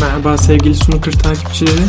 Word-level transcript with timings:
Merhaba 0.00 0.38
sevgili 0.38 0.74
snooker 0.74 1.12
takipçileri. 1.12 1.82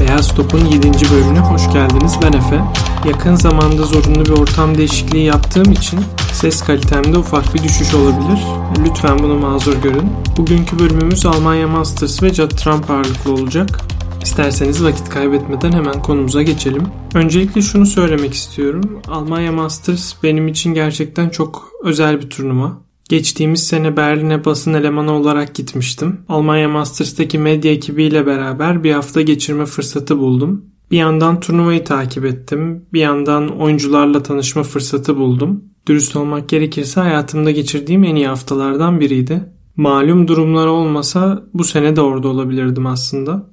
Beyaz 0.00 0.34
Top'un 0.34 0.64
7. 0.64 0.90
bölümüne 1.12 1.38
hoş 1.38 1.72
geldiniz. 1.72 2.12
Ben 2.22 2.32
Efe. 2.32 2.60
Yakın 3.08 3.34
zamanda 3.34 3.82
zorunlu 3.82 4.24
bir 4.24 4.30
ortam 4.30 4.78
değişikliği 4.78 5.24
yaptığım 5.24 5.72
için 5.72 6.00
ses 6.32 6.62
kalitemde 6.62 7.18
ufak 7.18 7.54
bir 7.54 7.62
düşüş 7.62 7.94
olabilir. 7.94 8.38
Lütfen 8.86 9.18
bunu 9.18 9.34
mazur 9.34 9.82
görün. 9.82 10.12
Bugünkü 10.36 10.78
bölümümüz 10.78 11.26
Almanya 11.26 11.68
Masters 11.68 12.22
ve 12.22 12.34
Judd 12.34 12.50
Trump 12.50 12.90
ağırlıklı 12.90 13.32
olacak. 13.32 13.80
İsterseniz 14.22 14.84
vakit 14.84 15.08
kaybetmeden 15.08 15.72
hemen 15.72 16.02
konumuza 16.02 16.42
geçelim. 16.42 16.82
Öncelikle 17.14 17.62
şunu 17.62 17.86
söylemek 17.86 18.34
istiyorum. 18.34 19.00
Almanya 19.08 19.52
Masters 19.52 20.14
benim 20.22 20.48
için 20.48 20.74
gerçekten 20.74 21.28
çok 21.28 21.68
özel 21.84 22.20
bir 22.22 22.30
turnuva. 22.30 22.84
Geçtiğimiz 23.08 23.66
sene 23.66 23.96
Berlin'e 23.96 24.44
basın 24.44 24.74
elemanı 24.74 25.12
olarak 25.12 25.54
gitmiştim. 25.54 26.20
Almanya 26.28 26.68
Masters'taki 26.68 27.38
medya 27.38 27.72
ekibiyle 27.72 28.26
beraber 28.26 28.84
bir 28.84 28.92
hafta 28.92 29.22
geçirme 29.22 29.66
fırsatı 29.66 30.18
buldum. 30.18 30.64
Bir 30.90 30.96
yandan 30.96 31.40
turnuvayı 31.40 31.84
takip 31.84 32.24
ettim. 32.24 32.86
Bir 32.92 33.00
yandan 33.00 33.60
oyuncularla 33.60 34.22
tanışma 34.22 34.62
fırsatı 34.62 35.16
buldum. 35.16 35.64
Dürüst 35.86 36.16
olmak 36.16 36.48
gerekirse 36.48 37.00
hayatımda 37.00 37.50
geçirdiğim 37.50 38.04
en 38.04 38.14
iyi 38.14 38.28
haftalardan 38.28 39.00
biriydi. 39.00 39.44
Malum 39.76 40.28
durumlar 40.28 40.66
olmasa 40.66 41.44
bu 41.54 41.64
sene 41.64 41.96
de 41.96 42.00
orada 42.00 42.28
olabilirdim 42.28 42.86
aslında. 42.86 43.46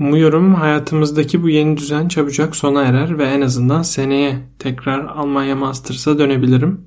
Umuyorum 0.00 0.54
hayatımızdaki 0.54 1.42
bu 1.42 1.48
yeni 1.48 1.76
düzen 1.76 2.08
çabucak 2.08 2.56
sona 2.56 2.82
erer 2.82 3.18
ve 3.18 3.24
en 3.24 3.40
azından 3.40 3.82
seneye 3.82 4.38
tekrar 4.58 5.04
Almanya 5.04 5.56
Masters'a 5.56 6.18
dönebilirim. 6.18 6.80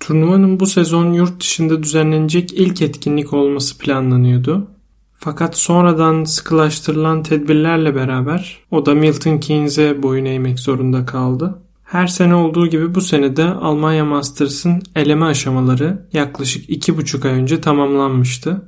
Turnuvanın 0.00 0.60
bu 0.60 0.66
sezon 0.66 1.12
yurt 1.12 1.40
dışında 1.40 1.82
düzenlenecek 1.82 2.52
ilk 2.52 2.82
etkinlik 2.82 3.32
olması 3.32 3.78
planlanıyordu. 3.78 4.66
Fakat 5.14 5.56
sonradan 5.56 6.24
sıkılaştırılan 6.24 7.22
tedbirlerle 7.22 7.94
beraber 7.94 8.58
o 8.70 8.86
da 8.86 8.94
Milton 8.94 9.38
Keynes'e 9.38 10.02
boyun 10.02 10.24
eğmek 10.24 10.60
zorunda 10.60 11.06
kaldı. 11.06 11.58
Her 11.84 12.06
sene 12.06 12.34
olduğu 12.34 12.66
gibi 12.66 12.94
bu 12.94 13.00
sene 13.00 13.36
de 13.36 13.44
Almanya 13.44 14.04
Masters'ın 14.04 14.82
eleme 14.96 15.26
aşamaları 15.26 16.06
yaklaşık 16.12 16.70
2,5 16.70 17.28
ay 17.28 17.34
önce 17.34 17.60
tamamlanmıştı. 17.60 18.62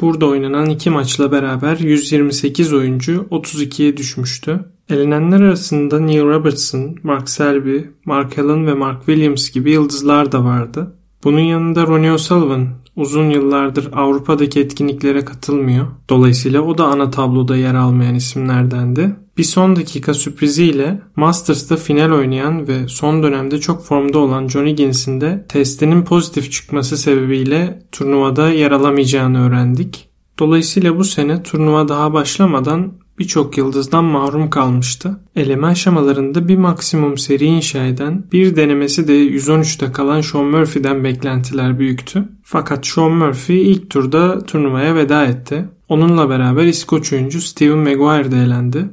Burada 0.00 0.26
oynanan 0.26 0.70
iki 0.70 0.90
maçla 0.90 1.32
beraber 1.32 1.76
128 1.76 2.72
oyuncu 2.72 3.26
32'ye 3.30 3.96
düşmüştü. 3.96 4.64
Elenenler 4.90 5.40
arasında 5.40 6.00
Neil 6.00 6.22
Robertson, 6.22 6.96
Mark 7.02 7.28
Selby, 7.28 7.78
Mark 8.04 8.38
Allen 8.38 8.66
ve 8.66 8.74
Mark 8.74 9.06
Williams 9.06 9.50
gibi 9.50 9.70
yıldızlar 9.70 10.32
da 10.32 10.44
vardı. 10.44 10.94
Bunun 11.24 11.40
yanında 11.40 11.86
Ronnie 11.86 12.12
O'Sullivan 12.12 12.68
uzun 12.96 13.30
yıllardır 13.30 13.90
Avrupa'daki 13.92 14.60
etkinliklere 14.60 15.24
katılmıyor. 15.24 15.86
Dolayısıyla 16.08 16.60
o 16.60 16.78
da 16.78 16.84
ana 16.84 17.10
tabloda 17.10 17.56
yer 17.56 17.74
almayan 17.74 18.14
isimlerdendi. 18.14 19.16
Bir 19.38 19.44
son 19.44 19.76
dakika 19.76 20.14
sürpriziyle 20.14 21.02
Masters'ta 21.16 21.76
final 21.76 22.10
oynayan 22.10 22.68
ve 22.68 22.88
son 22.88 23.22
dönemde 23.22 23.60
çok 23.60 23.84
formda 23.84 24.18
olan 24.18 24.48
Johnny 24.48 24.70
Higgins'in 24.70 25.20
de 25.20 25.46
testinin 25.48 26.02
pozitif 26.02 26.52
çıkması 26.52 26.96
sebebiyle 26.96 27.82
turnuvada 27.92 28.50
yer 28.50 28.70
alamayacağını 28.70 29.46
öğrendik. 29.46 30.08
Dolayısıyla 30.38 30.98
bu 30.98 31.04
sene 31.04 31.42
turnuva 31.42 31.88
daha 31.88 32.12
başlamadan 32.12 32.92
birçok 33.18 33.58
yıldızdan 33.58 34.04
mahrum 34.04 34.50
kalmıştı. 34.50 35.20
Eleme 35.36 35.66
aşamalarında 35.66 36.48
bir 36.48 36.56
maksimum 36.56 37.18
seri 37.18 37.44
inşa 37.44 37.86
eden, 37.86 38.24
bir 38.32 38.56
denemesi 38.56 39.08
de 39.08 39.12
113'te 39.12 39.92
kalan 39.92 40.20
Sean 40.20 40.44
Murphy'den 40.44 41.04
beklentiler 41.04 41.78
büyüktü. 41.78 42.28
Fakat 42.42 42.86
Sean 42.86 43.12
Murphy 43.12 43.70
ilk 43.72 43.90
turda 43.90 44.46
turnuvaya 44.46 44.94
veda 44.94 45.24
etti. 45.24 45.64
Onunla 45.88 46.28
beraber 46.28 46.64
İskoç 46.64 47.12
oyuncu 47.12 47.40
Steven 47.40 47.78
Maguire 47.78 48.30
de 48.32 48.36
elendi. 48.36 48.90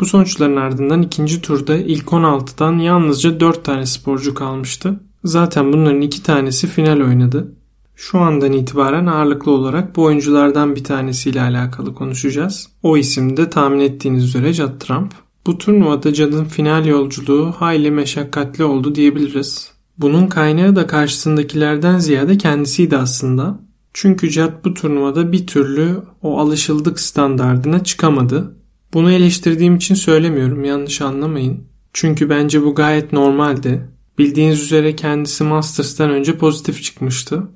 Bu 0.00 0.06
sonuçların 0.06 0.56
ardından 0.56 1.02
ikinci 1.02 1.40
turda 1.42 1.76
ilk 1.76 2.04
16'dan 2.04 2.78
yalnızca 2.78 3.40
4 3.40 3.64
tane 3.64 3.86
sporcu 3.86 4.34
kalmıştı. 4.34 5.00
Zaten 5.24 5.72
bunların 5.72 6.00
iki 6.00 6.22
tanesi 6.22 6.66
final 6.66 7.00
oynadı. 7.00 7.52
Şu 7.96 8.18
andan 8.18 8.52
itibaren 8.52 9.06
ağırlıklı 9.06 9.52
olarak 9.52 9.96
bu 9.96 10.02
oyunculardan 10.02 10.76
bir 10.76 10.84
tanesiyle 10.84 11.42
alakalı 11.42 11.94
konuşacağız. 11.94 12.68
O 12.82 12.96
isim 12.96 13.36
de 13.36 13.50
tahmin 13.50 13.80
ettiğiniz 13.80 14.24
üzere 14.24 14.52
Judd 14.52 14.80
Trump. 14.80 15.14
Bu 15.46 15.58
turnuvada 15.58 16.14
Judd'ın 16.14 16.44
final 16.44 16.86
yolculuğu 16.86 17.52
hayli 17.52 17.90
meşakkatli 17.90 18.64
oldu 18.64 18.94
diyebiliriz. 18.94 19.72
Bunun 19.98 20.26
kaynağı 20.26 20.76
da 20.76 20.86
karşısındakilerden 20.86 21.98
ziyade 21.98 22.38
kendisiydi 22.38 22.96
aslında. 22.96 23.60
Çünkü 23.94 24.30
Judd 24.30 24.64
bu 24.64 24.74
turnuvada 24.74 25.32
bir 25.32 25.46
türlü 25.46 25.96
o 26.22 26.38
alışıldık 26.38 27.00
standardına 27.00 27.84
çıkamadı. 27.84 28.56
Bunu 28.94 29.12
eleştirdiğim 29.12 29.76
için 29.76 29.94
söylemiyorum 29.94 30.64
yanlış 30.64 31.00
anlamayın. 31.00 31.64
Çünkü 31.92 32.30
bence 32.30 32.62
bu 32.62 32.74
gayet 32.74 33.12
normaldi. 33.12 33.88
Bildiğiniz 34.18 34.62
üzere 34.62 34.96
kendisi 34.96 35.44
Masters'tan 35.44 36.10
önce 36.10 36.38
pozitif 36.38 36.82
çıkmıştı. 36.82 37.48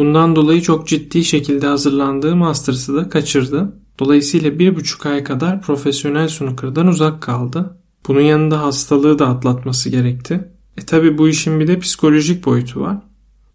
Bundan 0.00 0.36
dolayı 0.36 0.62
çok 0.62 0.88
ciddi 0.88 1.24
şekilde 1.24 1.66
hazırlandığı 1.66 2.36
Masters'ı 2.36 2.94
da 2.94 3.08
kaçırdı. 3.08 3.72
Dolayısıyla 3.98 4.58
bir 4.58 4.76
buçuk 4.76 5.06
ay 5.06 5.24
kadar 5.24 5.62
profesyonel 5.62 6.28
snooker'dan 6.28 6.86
uzak 6.86 7.22
kaldı. 7.22 7.78
Bunun 8.08 8.20
yanında 8.20 8.62
hastalığı 8.62 9.18
da 9.18 9.28
atlatması 9.28 9.90
gerekti. 9.90 10.48
E 10.76 10.80
tabi 10.86 11.18
bu 11.18 11.28
işin 11.28 11.60
bir 11.60 11.66
de 11.66 11.78
psikolojik 11.78 12.46
boyutu 12.46 12.80
var. 12.80 12.96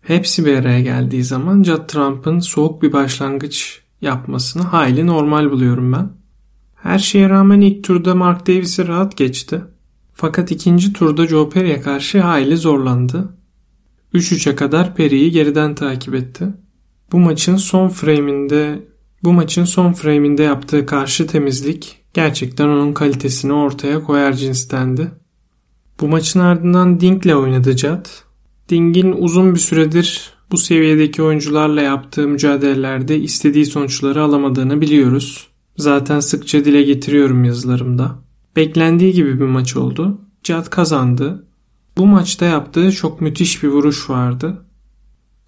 Hepsi 0.01 0.45
bir 0.45 0.57
araya 0.57 0.81
geldiği 0.81 1.23
zaman 1.23 1.63
Judd 1.63 1.87
Trump'ın 1.87 2.39
soğuk 2.39 2.81
bir 2.81 2.93
başlangıç 2.93 3.81
yapmasını 4.01 4.63
hayli 4.63 5.07
normal 5.07 5.51
buluyorum 5.51 5.93
ben. 5.93 6.09
Her 6.75 6.99
şeye 6.99 7.29
rağmen 7.29 7.61
ilk 7.61 7.83
turda 7.83 8.15
Mark 8.15 8.47
Davis'i 8.47 8.87
rahat 8.87 9.17
geçti. 9.17 9.61
Fakat 10.13 10.51
ikinci 10.51 10.93
turda 10.93 11.27
Joe 11.27 11.49
Perry'e 11.49 11.81
karşı 11.81 12.21
hayli 12.21 12.57
zorlandı. 12.57 13.29
3-3'e 14.15 14.55
kadar 14.55 14.95
Perry'i 14.95 15.31
geriden 15.31 15.75
takip 15.75 16.15
etti. 16.15 16.47
Bu 17.11 17.19
maçın 17.19 17.55
son 17.55 17.89
frame'inde 17.89 18.79
bu 19.23 19.33
maçın 19.33 19.63
son 19.63 19.93
frame'inde 19.93 20.43
yaptığı 20.43 20.85
karşı 20.85 21.27
temizlik 21.27 22.01
gerçekten 22.13 22.67
onun 22.67 22.93
kalitesini 22.93 23.53
ortaya 23.53 24.03
koyar 24.03 24.33
cinstendi. 24.33 25.11
Bu 26.01 26.07
maçın 26.07 26.39
ardından 26.39 26.99
Ding'le 26.99 27.35
oynadı 27.35 27.77
Judd. 27.77 28.05
Ding'in 28.69 29.11
uzun 29.11 29.53
bir 29.53 29.59
süredir 29.59 30.33
bu 30.51 30.57
seviyedeki 30.57 31.23
oyuncularla 31.23 31.81
yaptığı 31.81 32.27
mücadelelerde 32.27 33.19
istediği 33.19 33.65
sonuçları 33.65 34.23
alamadığını 34.23 34.81
biliyoruz. 34.81 35.47
Zaten 35.77 36.19
sıkça 36.19 36.65
dile 36.65 36.83
getiriyorum 36.83 37.43
yazılarımda. 37.43 38.15
Beklendiği 38.55 39.13
gibi 39.13 39.39
bir 39.39 39.45
maç 39.45 39.75
oldu. 39.75 40.21
Judd 40.43 40.69
kazandı 40.69 41.45
bu 41.97 42.05
maçta 42.05 42.45
yaptığı 42.45 42.91
çok 42.91 43.21
müthiş 43.21 43.63
bir 43.63 43.67
vuruş 43.67 44.09
vardı. 44.09 44.65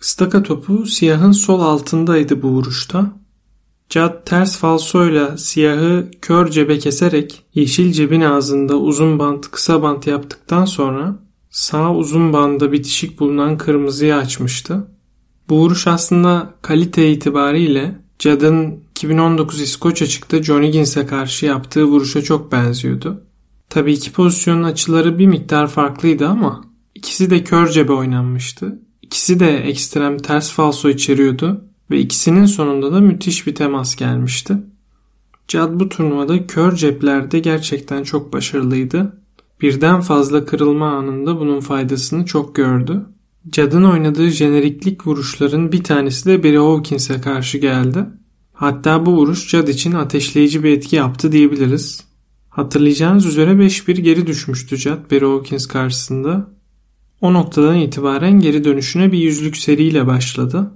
Istaka 0.01 0.43
topu 0.43 0.85
siyahın 0.85 1.31
sol 1.31 1.61
altındaydı 1.61 2.41
bu 2.41 2.47
vuruşta. 2.47 3.11
Cad 3.89 4.25
ters 4.25 4.57
falsoyla 4.57 5.37
siyahı 5.37 6.11
kör 6.21 6.49
cebe 6.49 6.79
keserek 6.79 7.45
yeşil 7.53 7.91
cebin 7.91 8.21
ağzında 8.21 8.75
uzun 8.77 9.19
bant 9.19 9.51
kısa 9.51 9.81
bant 9.81 10.07
yaptıktan 10.07 10.65
sonra 10.65 11.19
sağ 11.49 11.95
uzun 11.95 12.33
banda 12.33 12.71
bitişik 12.71 13.19
bulunan 13.19 13.57
kırmızıyı 13.57 14.15
açmıştı. 14.15 14.87
Bu 15.49 15.57
vuruş 15.57 15.87
aslında 15.87 16.53
kalite 16.61 17.11
itibariyle 17.11 18.01
Cad'ın 18.19 18.79
2019 18.91 19.61
İskoç 19.61 20.01
açıkta 20.01 20.43
John 20.43 20.63
Higgins'e 20.63 21.05
karşı 21.05 21.45
yaptığı 21.45 21.85
vuruşa 21.85 22.21
çok 22.21 22.51
benziyordu. 22.51 23.26
Tabii 23.69 23.94
iki 23.94 24.11
pozisyonun 24.11 24.63
açıları 24.63 25.19
bir 25.19 25.25
miktar 25.25 25.67
farklıydı 25.67 26.28
ama 26.28 26.63
ikisi 26.95 27.29
de 27.29 27.44
kör 27.44 27.67
cebe 27.67 27.91
oynanmıştı. 27.91 28.79
İkisi 29.01 29.39
de 29.39 29.57
ekstrem 29.57 30.17
ters 30.17 30.51
falso 30.51 30.89
içeriyordu 30.89 31.66
ve 31.91 32.00
ikisinin 32.00 32.45
sonunda 32.45 32.91
da 32.91 33.00
müthiş 33.00 33.47
bir 33.47 33.56
temas 33.56 33.95
gelmişti. 33.95 34.57
Cad 35.47 35.80
bu 35.80 35.89
turnuvada 35.89 36.47
kör 36.47 36.75
ceplerde 36.75 37.39
gerçekten 37.39 38.03
çok 38.03 38.33
başarılıydı. 38.33 39.21
Birden 39.62 40.01
fazla 40.01 40.45
kırılma 40.45 40.89
anında 40.89 41.39
bunun 41.39 41.59
faydasını 41.59 42.25
çok 42.25 42.56
gördü. 42.56 43.06
Cad'ın 43.50 43.83
oynadığı 43.83 44.30
jeneriklik 44.30 45.07
vuruşların 45.07 45.71
bir 45.71 45.83
tanesi 45.83 46.25
de 46.25 46.44
Barry 46.44 46.57
Hawkins'e 46.57 47.21
karşı 47.21 47.57
geldi. 47.57 48.06
Hatta 48.53 49.06
bu 49.06 49.12
vuruş 49.12 49.50
Cad 49.50 49.68
için 49.68 49.91
ateşleyici 49.91 50.63
bir 50.63 50.71
etki 50.71 50.95
yaptı 50.95 51.31
diyebiliriz. 51.31 52.06
Hatırlayacağınız 52.57 53.25
üzere 53.25 53.51
5-1 53.51 54.01
geri 54.01 54.27
düşmüştü 54.27 54.77
Judd 54.77 55.12
Barry 55.12 55.25
Hawkins 55.25 55.65
karşısında. 55.65 56.50
O 57.21 57.33
noktadan 57.33 57.75
itibaren 57.75 58.39
geri 58.39 58.63
dönüşüne 58.63 59.12
bir 59.12 59.18
yüzlük 59.18 59.57
seriyle 59.57 60.07
başladı. 60.07 60.71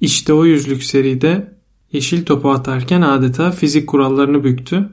İşte 0.00 0.32
o 0.32 0.44
yüzlük 0.44 0.82
seride 0.82 1.58
yeşil 1.92 2.24
topu 2.24 2.50
atarken 2.50 3.02
adeta 3.02 3.50
fizik 3.50 3.86
kurallarını 3.86 4.44
büktü. 4.44 4.88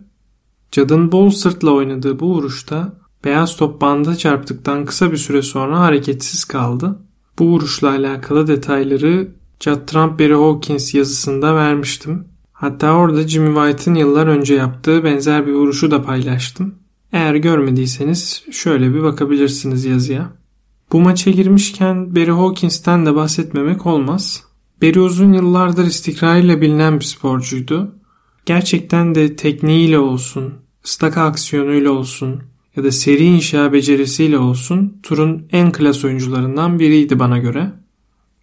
Cad'ın 0.72 1.12
bol 1.12 1.30
sırtla 1.30 1.72
oynadığı 1.72 2.20
bu 2.20 2.36
vuruşta 2.36 2.94
beyaz 3.26 3.58
top 3.58 3.82
banda 3.82 4.16
çarptıktan 4.16 4.86
kısa 4.86 5.12
bir 5.12 5.18
süre 5.18 5.42
sonra 5.42 5.80
hareketsiz 5.80 6.46
kaldı. 6.46 7.00
Bu 7.40 7.46
vuruşla 7.46 7.90
alakalı 7.90 8.48
detayları 8.48 9.28
Judd 9.60 9.88
Trump 9.88 10.20
Barry 10.20 10.34
Hawkins 10.34 10.94
yazısında 10.94 11.56
vermiştim. 11.56 12.31
Hatta 12.62 12.92
orada 12.92 13.28
Jimmy 13.28 13.56
White'ın 13.56 13.96
yıllar 13.96 14.28
önce 14.28 14.56
yaptığı 14.56 15.04
benzer 15.04 15.48
bir 15.48 15.52
vuruşu 15.52 15.92
da 15.92 16.04
paylaştım. 16.04 16.76
Eğer 17.14 17.36
görmediyseniz 17.36 18.44
şöyle 18.52 18.94
bir 18.94 19.04
bakabilirsiniz 19.04 19.86
yazıya. 19.86 20.34
Bu 20.92 21.02
maça 21.02 21.32
girmişken 21.32 22.16
Barry 22.16 22.32
Hawkins'ten 22.32 23.06
de 23.06 23.16
bahsetmemek 23.16 23.86
olmaz. 23.86 24.44
Barry 24.82 25.00
uzun 25.00 25.34
yıllardır 25.34 25.86
istikrarıyla 25.86 26.62
bilinen 26.62 27.00
bir 27.00 27.06
sporcuydu. 27.06 27.96
Gerçekten 28.46 29.16
de 29.16 29.36
tekniğiyle 29.36 30.00
olsun, 30.00 30.54
staka 30.84 31.24
aksiyonuyla 31.24 31.92
olsun 31.92 32.42
ya 32.76 32.84
da 32.84 32.92
seri 32.92 33.24
inşa 33.24 33.74
becerisiyle 33.74 34.38
olsun 34.38 35.00
turun 35.04 35.48
en 35.52 35.72
klas 35.72 36.06
oyuncularından 36.06 36.80
biriydi 36.80 37.20
bana 37.20 37.38
göre. 37.38 37.72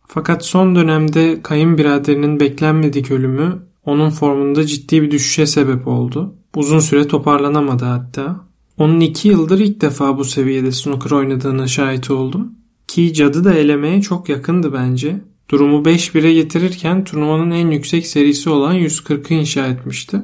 Fakat 0.06 0.44
son 0.44 0.74
dönemde 0.74 1.42
kayınbiraderinin 1.42 2.40
beklenmedik 2.40 3.10
ölümü 3.10 3.67
onun 3.88 4.10
formunda 4.10 4.66
ciddi 4.66 5.02
bir 5.02 5.10
düşüşe 5.10 5.46
sebep 5.46 5.88
oldu. 5.88 6.34
Uzun 6.56 6.78
süre 6.78 7.08
toparlanamadı 7.08 7.84
hatta. 7.84 8.44
Onun 8.78 9.00
iki 9.00 9.28
yıldır 9.28 9.58
ilk 9.58 9.80
defa 9.80 10.18
bu 10.18 10.24
seviyede 10.24 10.72
snooker 10.72 11.10
oynadığına 11.10 11.66
şahit 11.66 12.10
oldum. 12.10 12.52
Ki 12.88 13.14
cadı 13.14 13.44
da 13.44 13.54
elemeye 13.54 14.02
çok 14.02 14.28
yakındı 14.28 14.72
bence. 14.72 15.20
Durumu 15.50 15.82
5-1'e 15.82 16.34
getirirken 16.34 17.04
turnuvanın 17.04 17.50
en 17.50 17.70
yüksek 17.70 18.06
serisi 18.06 18.50
olan 18.50 18.74
140'ı 18.74 19.34
inşa 19.34 19.66
etmişti. 19.66 20.22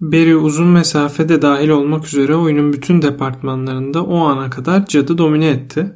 Barry 0.00 0.36
uzun 0.36 0.66
mesafede 0.66 1.42
dahil 1.42 1.68
olmak 1.68 2.06
üzere 2.06 2.36
oyunun 2.36 2.72
bütün 2.72 3.02
departmanlarında 3.02 4.04
o 4.04 4.18
ana 4.18 4.50
kadar 4.50 4.86
cadı 4.86 5.18
domine 5.18 5.48
etti. 5.48 5.92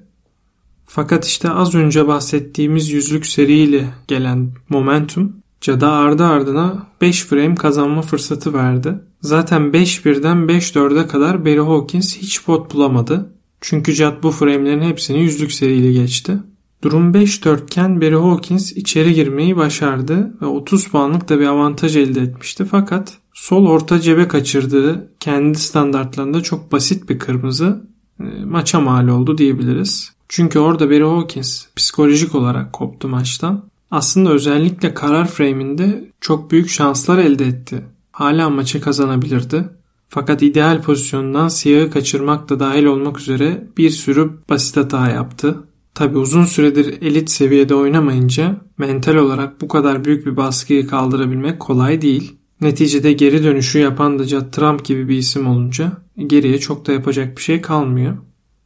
Fakat 0.84 1.26
işte 1.26 1.50
az 1.50 1.74
önce 1.74 2.08
bahsettiğimiz 2.08 2.90
yüzlük 2.90 3.26
seriyle 3.26 3.94
gelen 4.08 4.50
momentum 4.68 5.41
Cada 5.62 5.92
ardı 5.92 6.24
ardına 6.24 6.86
5 7.00 7.24
frame 7.24 7.54
kazanma 7.54 8.02
fırsatı 8.02 8.54
verdi. 8.54 8.94
Zaten 9.20 9.62
5-1'den 9.62 10.36
5-4'e 10.36 11.06
kadar 11.06 11.44
Barry 11.44 11.60
Hawkins 11.60 12.16
hiç 12.16 12.44
pot 12.44 12.74
bulamadı. 12.74 13.32
Çünkü 13.60 13.94
Cad 13.94 14.22
bu 14.22 14.30
frame'lerin 14.30 14.80
hepsini 14.80 15.22
yüzlük 15.22 15.52
seriyle 15.52 15.92
geçti. 15.92 16.38
Durum 16.82 17.12
5-4 17.12 17.62
iken 17.64 18.00
Barry 18.00 18.16
Hawkins 18.16 18.72
içeri 18.72 19.14
girmeyi 19.14 19.56
başardı 19.56 20.34
ve 20.42 20.46
30 20.46 20.88
puanlık 20.88 21.28
da 21.28 21.40
bir 21.40 21.46
avantaj 21.46 21.96
elde 21.96 22.20
etmişti. 22.20 22.64
Fakat 22.64 23.18
sol 23.34 23.66
orta 23.66 24.00
cebe 24.00 24.28
kaçırdığı 24.28 25.08
kendi 25.20 25.58
standartlarında 25.58 26.40
çok 26.40 26.72
basit 26.72 27.08
bir 27.08 27.18
kırmızı 27.18 27.86
e, 28.20 28.44
maça 28.44 28.80
mal 28.80 29.08
oldu 29.08 29.38
diyebiliriz. 29.38 30.12
Çünkü 30.28 30.58
orada 30.58 30.90
Barry 30.90 31.04
Hawkins 31.04 31.64
psikolojik 31.76 32.34
olarak 32.34 32.72
koptu 32.72 33.08
maçtan 33.08 33.71
aslında 33.92 34.30
özellikle 34.30 34.94
karar 34.94 35.28
frame'inde 35.28 36.04
çok 36.20 36.50
büyük 36.50 36.68
şanslar 36.68 37.18
elde 37.18 37.44
etti. 37.44 37.84
Hala 38.12 38.50
maçı 38.50 38.80
kazanabilirdi. 38.80 39.64
Fakat 40.08 40.42
ideal 40.42 40.82
pozisyondan 40.82 41.48
siyahı 41.48 41.90
kaçırmak 41.90 42.48
da 42.48 42.60
dahil 42.60 42.84
olmak 42.84 43.20
üzere 43.20 43.68
bir 43.78 43.90
sürü 43.90 44.30
basit 44.48 44.76
hata 44.76 45.10
yaptı. 45.10 45.56
Tabi 45.94 46.18
uzun 46.18 46.44
süredir 46.44 47.02
elit 47.02 47.30
seviyede 47.30 47.74
oynamayınca 47.74 48.56
mental 48.78 49.14
olarak 49.14 49.60
bu 49.60 49.68
kadar 49.68 50.04
büyük 50.04 50.26
bir 50.26 50.36
baskıyı 50.36 50.86
kaldırabilmek 50.86 51.60
kolay 51.60 52.02
değil. 52.02 52.36
Neticede 52.60 53.12
geri 53.12 53.44
dönüşü 53.44 53.78
yapan 53.78 54.18
da 54.18 54.50
Trump 54.50 54.84
gibi 54.84 55.08
bir 55.08 55.16
isim 55.16 55.46
olunca 55.46 55.92
geriye 56.26 56.58
çok 56.58 56.86
da 56.86 56.92
yapacak 56.92 57.36
bir 57.36 57.42
şey 57.42 57.60
kalmıyor. 57.60 58.16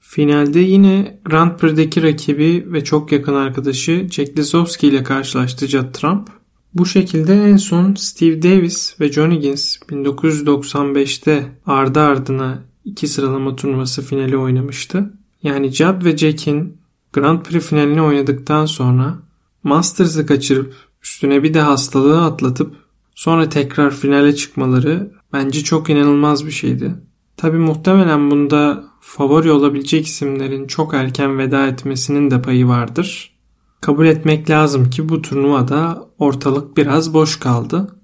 Finalde 0.09 0.61
yine 0.61 1.21
Grand 1.25 1.59
Prix'deki 1.59 2.03
rakibi 2.03 2.67
ve 2.73 2.85
çok 2.85 3.13
yakın 3.13 3.35
arkadaşı 3.35 4.09
Jack 4.11 4.39
Lisowski 4.39 4.89
ile 4.89 5.03
karşılaştı 5.03 5.67
Judd 5.67 5.93
Trump. 5.93 6.29
Bu 6.75 6.87
şekilde 6.87 7.45
en 7.45 7.57
son 7.57 7.95
Steve 7.95 8.43
Davis 8.43 9.01
ve 9.01 9.13
John 9.13 9.31
Higgins 9.31 9.77
1995'te 9.77 11.47
ardı 11.67 12.01
ardına 12.01 12.63
iki 12.85 13.09
sıralama 13.09 13.57
turnuvası 13.57 14.03
finali 14.03 14.37
oynamıştı. 14.37 15.13
Yani 15.43 15.73
Judd 15.73 16.05
ve 16.05 16.17
Jack'in 16.17 16.79
Grand 17.13 17.43
Prix 17.43 17.67
finalini 17.67 18.03
oynadıktan 18.03 18.67
sonra 18.67 19.19
Masters'ı 19.63 20.27
kaçırıp 20.27 20.75
üstüne 21.03 21.43
bir 21.43 21.55
de 21.55 21.61
hastalığı 21.61 22.25
atlatıp 22.25 22.77
sonra 23.15 23.49
tekrar 23.49 23.95
finale 23.95 24.35
çıkmaları 24.35 25.13
bence 25.33 25.65
çok 25.65 25.91
inanılmaz 25.91 26.47
bir 26.47 26.51
şeydi. 26.51 26.95
Tabi 27.37 27.59
muhtemelen 27.59 28.31
bunda 28.31 28.85
favori 29.07 29.51
olabilecek 29.51 30.07
isimlerin 30.07 30.67
çok 30.67 30.95
erken 30.95 31.39
veda 31.39 31.67
etmesinin 31.67 32.31
de 32.31 32.43
payı 32.43 32.69
vardır. 32.69 33.37
Kabul 33.81 34.07
etmek 34.07 34.51
lazım 34.51 34.91
ki 34.91 35.09
bu 35.09 35.23
turnuvada 35.23 36.09
ortalık 36.19 36.77
biraz 36.77 37.15
boş 37.15 37.39
kaldı. 37.39 38.01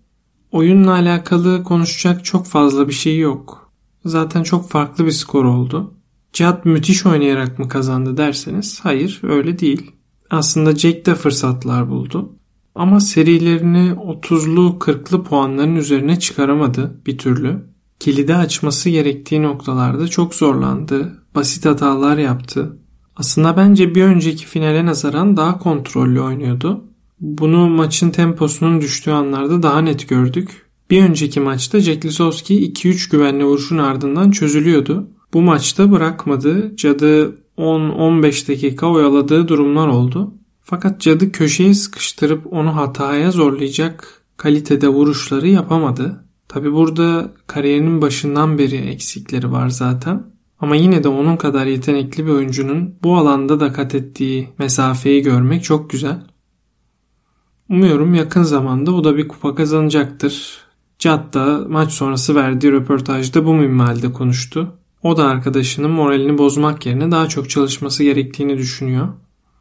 Oyunla 0.53 0.93
alakalı 0.93 1.65
konuşacak 1.65 2.25
çok 2.25 2.47
fazla 2.47 2.89
bir 2.89 2.93
şey 2.93 3.19
yok. 3.19 3.73
Zaten 4.05 4.43
çok 4.43 4.71
farklı 4.71 5.07
bir 5.07 5.11
skor 5.11 5.45
oldu. 5.45 5.95
Cihat 6.33 6.65
müthiş 6.65 7.07
oynayarak 7.07 7.59
mı 7.59 7.69
kazandı 7.69 8.17
derseniz 8.17 8.81
hayır 8.83 9.21
öyle 9.23 9.59
değil. 9.59 9.91
Aslında 10.31 10.77
Jack 10.77 11.07
de 11.07 11.15
fırsatlar 11.15 11.91
buldu. 11.91 12.33
Ama 12.75 13.01
serilerini 13.01 13.91
30'lu 13.91 14.77
40'lı 14.81 15.25
puanların 15.25 15.77
üzerine 15.77 16.19
çıkaramadı 16.19 17.01
bir 17.07 17.19
türlü 17.19 17.72
kilidi 18.03 18.35
açması 18.35 18.91
gerektiği 18.91 19.43
noktalarda 19.43 20.09
çok 20.09 20.35
zorlandı. 20.35 21.13
Basit 21.35 21.67
hatalar 21.67 22.19
yaptı. 22.19 22.77
Aslında 23.17 23.57
bence 23.57 23.95
bir 23.95 24.03
önceki 24.03 24.47
finale 24.47 24.87
nazaran 24.87 25.37
daha 25.37 25.59
kontrollü 25.59 26.21
oynuyordu. 26.21 26.85
Bunu 27.21 27.69
maçın 27.69 28.11
temposunun 28.11 28.81
düştüğü 28.81 29.11
anlarda 29.11 29.63
daha 29.63 29.81
net 29.81 30.09
gördük. 30.09 30.67
Bir 30.91 31.03
önceki 31.03 31.41
maçta 31.41 31.81
Jack 31.81 32.05
Lisowski 32.05 32.73
2-3 32.73 33.11
güvenli 33.11 33.45
vuruşun 33.45 33.79
ardından 33.79 34.31
çözülüyordu. 34.31 35.09
Bu 35.33 35.43
maçta 35.43 35.93
bırakmadı. 35.93 36.77
Cadı 36.77 37.37
10-15 37.59 38.49
dakika 38.49 38.87
oyaladığı 38.87 39.49
durumlar 39.49 39.89
oldu. 39.89 40.35
Fakat 40.63 41.01
Cadı 41.01 41.33
köşeye 41.33 41.75
sıkıştırıp 41.75 42.53
onu 42.53 42.77
hataya 42.77 43.31
zorlayacak 43.31 44.23
kalitede 44.37 44.89
vuruşları 44.89 45.49
yapamadı. 45.49 46.22
Tabi 46.53 46.73
burada 46.73 47.33
kariyerinin 47.47 48.03
başından 48.03 48.59
beri 48.59 48.77
eksikleri 48.77 49.53
var 49.53 49.69
zaten. 49.69 50.27
Ama 50.61 50.77
yine 50.77 51.05
de 51.05 51.09
onun 51.09 51.37
kadar 51.37 51.67
yetenekli 51.67 52.27
bir 52.27 52.31
oyuncunun 52.31 52.95
bu 53.03 53.17
alanda 53.17 53.61
da 53.61 53.73
kat 53.73 53.95
ettiği 53.95 54.49
mesafeyi 54.59 55.23
görmek 55.23 55.65
çok 55.65 55.91
güzel. 55.91 56.27
Umuyorum 57.69 58.15
yakın 58.15 58.43
zamanda 58.43 58.95
o 58.95 59.05
da 59.05 59.17
bir 59.17 59.29
kupa 59.29 59.55
kazanacaktır. 59.55 60.59
Cad 60.99 61.35
da 61.35 61.65
maç 61.69 61.93
sonrası 61.93 62.35
verdiği 62.35 62.73
röportajda 62.73 63.47
bu 63.47 63.55
minvalde 63.55 64.13
konuştu. 64.13 64.73
O 65.03 65.17
da 65.17 65.25
arkadaşının 65.25 65.91
moralini 65.91 66.39
bozmak 66.39 66.87
yerine 66.87 67.11
daha 67.11 67.29
çok 67.29 67.51
çalışması 67.51 68.05
gerektiğini 68.05 68.59
düşünüyor. 68.59 69.09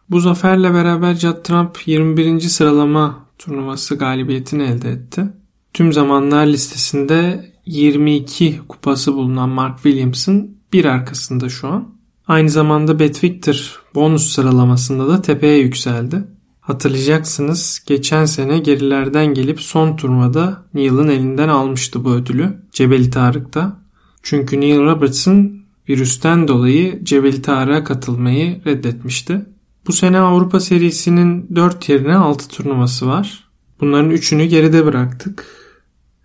Bu 0.10 0.20
zaferle 0.20 0.74
beraber 0.74 1.13
Judd 1.13 1.44
Trump 1.44 1.88
21. 1.88 2.39
sıralama 2.39 3.25
turnuvası 3.38 3.96
galibiyetini 3.96 4.63
elde 4.63 4.92
etti. 4.92 5.41
Tüm 5.74 5.94
zamanlar 5.94 6.46
listesinde 6.46 7.51
22 7.66 8.60
kupası 8.68 9.13
bulunan 9.13 9.50
Mark 9.50 9.75
Williams'ın 9.84 10.58
bir 10.74 10.86
arkasında 10.86 11.50
şu 11.50 11.68
an. 11.68 11.90
Aynı 12.28 12.50
zamanda 12.50 13.00
Bet 13.00 13.24
Victor 13.24 13.82
bonus 13.96 14.28
sıralamasında 14.28 15.08
da 15.08 15.22
tepeye 15.22 15.58
yükseldi. 15.58 16.24
Hatırlayacaksınız 16.62 17.84
geçen 17.86 18.25
sene 18.25 18.60
gerilerden 18.60 19.25
gelip 19.25 19.62
son 19.62 19.96
turnuvada 19.96 20.66
Neil'in 20.74 21.08
elinden 21.08 21.50
almıştı 21.50 22.06
bu 22.06 22.12
ödülü 22.12 22.58
Cebeli 22.72 23.10
Tarık'ta. 23.10 23.82
Çünkü 24.24 24.62
Neil 24.62 24.80
Robertson 24.80 25.51
virüsten 25.90 26.48
dolayı 26.48 27.06
Cebeli 27.06 27.42
Tarık'a 27.42 27.84
katılmayı 27.84 28.66
reddetmişti. 28.66 29.46
Bu 29.88 29.94
sene 29.94 30.20
Avrupa 30.20 30.60
serisinin 30.60 31.56
4 31.56 31.90
yerine 31.90 32.16
6 32.16 32.48
turnuvası 32.48 33.08
var. 33.08 33.44
Bunların 33.82 34.12
3'ünü 34.12 34.44
geride 34.44 34.86
bıraktık. 34.86 35.61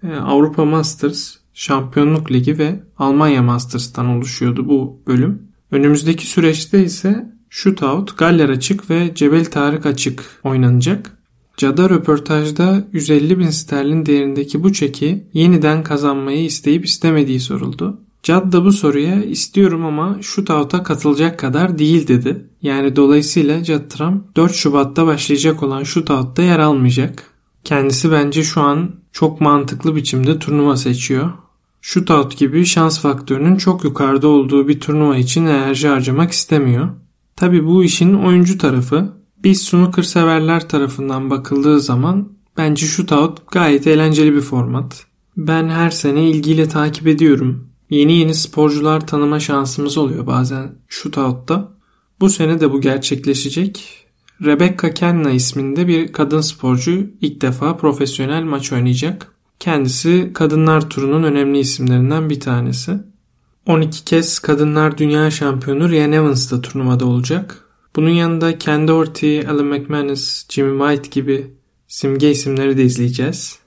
Ee, 0.07 0.17
Avrupa 0.17 0.65
Masters, 0.65 1.35
Şampiyonluk 1.55 2.33
Ligi 2.33 2.59
ve 2.59 2.81
Almanya 2.99 3.43
Masters'tan 3.43 4.07
oluşuyordu 4.07 4.69
bu 4.69 5.03
bölüm. 5.07 5.43
Önümüzdeki 5.71 6.27
süreçte 6.27 6.85
ise 6.85 7.33
Shootout, 7.51 8.19
Galler 8.19 8.49
Açık 8.49 8.91
ve 8.91 9.15
Cebel 9.15 9.45
Tarık 9.45 9.87
Açık 9.87 10.41
oynanacak. 10.45 11.13
Cada 11.57 11.91
röportajda 11.91 12.85
150 12.93 13.39
bin 13.39 13.51
sterlin 13.51 14.07
değerindeki 14.07 14.63
bu 14.63 14.73
çeki 14.73 15.27
yeniden 15.33 15.83
kazanmayı 15.83 16.45
isteyip 16.45 16.85
istemediği 16.85 17.41
soruldu. 17.41 18.01
Cad 18.23 18.53
da 18.53 18.65
bu 18.65 18.73
soruya 18.73 19.23
istiyorum 19.23 19.85
ama 19.85 20.19
shootout'a 20.23 20.83
katılacak 20.83 21.39
kadar 21.39 21.79
değil 21.79 22.09
dedi. 22.09 22.47
Yani 22.63 22.97
dolayısıyla 22.97 23.65
Cad 23.65 23.89
Trump 23.89 24.37
4 24.37 24.55
Şubat'ta 24.55 25.07
başlayacak 25.07 25.63
olan 25.63 25.83
shootout'ta 25.83 26.43
yer 26.43 26.59
almayacak. 26.59 27.36
Kendisi 27.67 28.13
bence 28.13 28.45
şu 28.45 28.61
an 28.61 28.91
çok 29.13 29.41
mantıklı 29.41 29.97
biçimde 29.97 30.39
turnuva 30.39 30.77
seçiyor. 30.77 31.33
Shootout 31.81 32.39
gibi 32.39 32.67
şans 32.67 33.01
faktörünün 33.01 33.57
çok 33.57 33.85
yukarıda 33.85 34.29
olduğu 34.29 34.69
bir 34.69 34.81
turnuva 34.81 35.17
için 35.17 35.47
enerji 35.47 35.89
harcamak 35.89 36.33
istemiyor. 36.33 36.89
Tabi 37.37 37.67
bu 37.67 37.85
işin 37.85 38.15
oyuncu 38.15 38.59
tarafı. 38.59 39.13
Biz 39.45 39.63
snooker 39.63 40.03
severler 40.03 40.69
tarafından 40.69 41.31
bakıldığı 41.31 41.81
zaman 41.81 42.37
Bence 42.57 42.87
shootout 42.87 43.51
gayet 43.53 43.87
eğlenceli 43.87 44.35
bir 44.35 44.41
format. 44.41 45.07
Ben 45.37 45.69
her 45.69 45.91
sene 45.91 46.31
ilgiyle 46.31 46.69
takip 46.69 47.07
ediyorum. 47.07 47.69
Yeni 47.91 48.13
yeni 48.13 48.35
sporcular 48.35 49.07
tanıma 49.07 49.41
şansımız 49.41 49.99
oluyor 49.99 50.27
bazen 50.27 50.75
shootout'ta. 50.89 51.73
Bu 52.21 52.31
sene 52.31 52.61
de 52.61 52.73
bu 52.73 52.81
gerçekleşecek. 52.81 54.06
Rebecca 54.45 54.95
Kenna 54.95 55.31
isminde 55.31 55.89
bir 55.89 56.13
kadın 56.13 56.41
sporcu 56.41 57.11
ilk 57.21 57.41
defa 57.41 57.77
profesyonel 57.77 58.43
maç 58.43 58.73
oynayacak. 58.73 59.33
Kendisi 59.59 60.31
kadınlar 60.35 60.91
turunun 60.91 61.23
önemli 61.23 61.59
isimlerinden 61.59 62.31
bir 62.31 62.41
tanesi. 62.41 62.99
12 63.67 64.05
kez 64.05 64.39
kadınlar 64.39 64.99
dünya 64.99 65.31
şampiyonu 65.31 65.91
Ryan 65.91 66.13
Evans 66.13 66.53
da 66.53 66.61
turnuvada 66.61 67.07
olacak. 67.07 67.65
Bunun 67.97 68.11
yanında 68.11 68.59
Ken 68.59 68.89
Doherty, 68.89 69.41
Alan 69.41 69.67
McManus, 69.67 70.47
Jimmy 70.49 70.79
White 70.79 71.21
gibi 71.21 71.55
simge 71.89 72.31
isimleri 72.31 72.77
de 72.77 72.85
izleyeceğiz. 72.85 73.59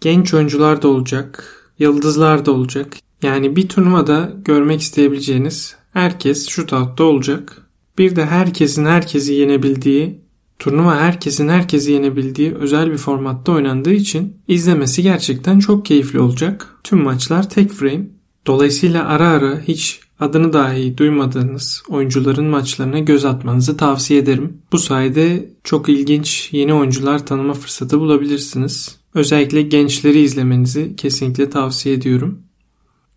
Genç 0.00 0.34
oyuncular 0.34 0.82
da 0.82 0.88
olacak, 0.88 1.56
yıldızlar 1.78 2.46
da 2.46 2.52
olacak. 2.52 2.96
Yani 3.22 3.56
bir 3.56 3.68
turnuvada 3.68 4.32
görmek 4.44 4.80
isteyebileceğiniz 4.80 5.76
herkes 5.92 6.48
shootout'ta 6.48 7.04
olacak. 7.04 7.62
Bir 7.98 8.16
de 8.16 8.26
herkesin 8.26 8.84
herkesi 8.84 9.34
yenebildiği, 9.34 10.20
turnuva 10.58 10.96
herkesin 10.96 11.48
herkesi 11.48 11.92
yenebildiği 11.92 12.54
özel 12.54 12.92
bir 12.92 12.96
formatta 12.96 13.52
oynandığı 13.52 13.92
için 13.92 14.36
izlemesi 14.48 15.02
gerçekten 15.02 15.58
çok 15.58 15.84
keyifli 15.84 16.20
olacak. 16.20 16.76
Tüm 16.84 17.02
maçlar 17.02 17.50
tek 17.50 17.70
frame. 17.70 18.06
Dolayısıyla 18.46 19.06
ara 19.06 19.28
ara 19.28 19.60
hiç 19.60 20.00
adını 20.20 20.52
dahi 20.52 20.98
duymadığınız 20.98 21.82
oyuncuların 21.88 22.46
maçlarına 22.46 22.98
göz 22.98 23.24
atmanızı 23.24 23.76
tavsiye 23.76 24.20
ederim. 24.20 24.58
Bu 24.72 24.78
sayede 24.78 25.52
çok 25.64 25.88
ilginç 25.88 26.48
yeni 26.52 26.74
oyuncular 26.74 27.26
tanıma 27.26 27.54
fırsatı 27.54 28.00
bulabilirsiniz. 28.00 28.96
Özellikle 29.14 29.62
gençleri 29.62 30.20
izlemenizi 30.20 30.96
kesinlikle 30.96 31.50
tavsiye 31.50 31.94
ediyorum. 31.94 32.38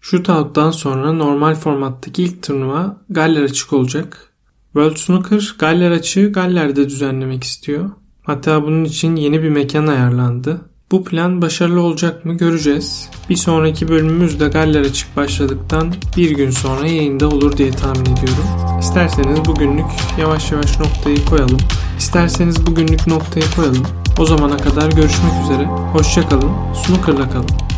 Shootout'tan 0.01 0.72
sonra 0.72 1.13
normal 1.13 1.55
formattaki 1.55 2.24
ilk 2.24 2.44
turnuva 2.44 3.01
Galler 3.10 3.44
açık 3.44 3.74
olacak. 3.74 4.34
World 4.75 4.98
Snooker 4.98 5.55
Galler 5.60 5.91
açığı 5.91 6.32
Galler'de 6.32 6.89
düzenlemek 6.89 7.44
istiyor. 7.44 7.89
Hatta 8.24 8.63
bunun 8.63 8.84
için 8.84 9.15
yeni 9.15 9.44
bir 9.44 9.50
mekan 9.50 9.88
ayarlandı. 9.88 10.62
Bu 10.91 11.03
plan 11.03 11.41
başarılı 11.41 11.82
olacak 11.82 12.25
mı 12.25 12.34
göreceğiz. 12.34 13.10
Bir 13.29 13.36
sonraki 13.36 13.88
bölümümüz 13.88 14.39
de 14.39 14.48
Galler 14.48 14.82
açık 14.82 15.17
başladıktan 15.17 15.94
bir 16.17 16.32
gün 16.32 16.50
sonra 16.50 16.88
yayında 16.88 17.29
olur 17.29 17.58
diye 17.58 17.72
tahmin 17.72 18.01
ediyorum. 18.01 18.79
İsterseniz 18.79 19.46
bugünlük 19.46 19.86
yavaş 20.20 20.51
yavaş 20.51 20.79
noktayı 20.79 21.25
koyalım. 21.25 21.60
İsterseniz 21.98 22.67
bugünlük 22.67 23.08
noktayı 23.08 23.46
koyalım. 23.55 23.84
O 24.20 24.25
zamana 24.25 24.58
kadar 24.58 24.91
görüşmek 24.91 25.44
üzere. 25.44 25.65
Hoşçakalın. 25.65 26.51
Snooker'la 26.86 27.29
kalın. 27.29 27.75